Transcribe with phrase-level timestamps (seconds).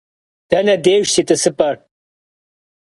[0.49, 1.75] Dene dêjj si t'ısıp'er?